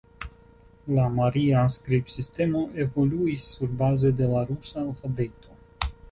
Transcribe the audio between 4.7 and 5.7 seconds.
alfabeto.